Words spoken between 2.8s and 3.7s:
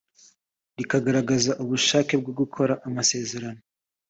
amasezerano